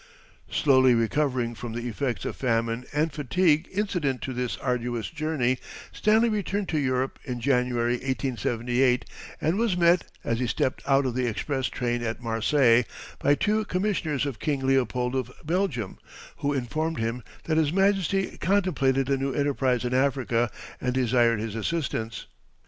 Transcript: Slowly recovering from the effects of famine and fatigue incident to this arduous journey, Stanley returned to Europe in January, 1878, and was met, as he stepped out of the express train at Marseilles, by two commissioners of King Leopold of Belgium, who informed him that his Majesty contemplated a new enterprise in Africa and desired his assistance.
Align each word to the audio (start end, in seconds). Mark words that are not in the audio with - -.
Slowly 0.49 0.95
recovering 0.95 1.53
from 1.53 1.73
the 1.73 1.87
effects 1.87 2.25
of 2.25 2.35
famine 2.35 2.85
and 2.91 3.13
fatigue 3.13 3.69
incident 3.71 4.23
to 4.23 4.33
this 4.33 4.57
arduous 4.57 5.11
journey, 5.11 5.59
Stanley 5.91 6.27
returned 6.27 6.69
to 6.69 6.79
Europe 6.79 7.19
in 7.23 7.39
January, 7.39 7.91
1878, 7.91 9.05
and 9.39 9.59
was 9.59 9.77
met, 9.77 10.05
as 10.23 10.39
he 10.39 10.47
stepped 10.47 10.81
out 10.87 11.05
of 11.05 11.13
the 11.13 11.27
express 11.27 11.67
train 11.67 12.01
at 12.01 12.19
Marseilles, 12.19 12.85
by 13.19 13.35
two 13.35 13.63
commissioners 13.65 14.25
of 14.25 14.39
King 14.39 14.65
Leopold 14.65 15.13
of 15.13 15.31
Belgium, 15.45 15.99
who 16.37 16.51
informed 16.51 16.97
him 16.97 17.21
that 17.43 17.57
his 17.57 17.71
Majesty 17.71 18.39
contemplated 18.39 19.07
a 19.07 19.17
new 19.17 19.33
enterprise 19.35 19.85
in 19.85 19.93
Africa 19.93 20.49
and 20.81 20.95
desired 20.95 21.39
his 21.39 21.53
assistance. 21.53 22.25